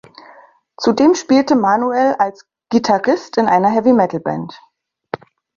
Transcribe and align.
Zudem 0.77 1.13
spielte 1.13 1.55
Manuel 1.55 2.15
als 2.15 2.47
Gitarrist 2.71 3.37
in 3.37 3.45
einer 3.45 3.69
Heavy-Metal-Band. 3.69 4.59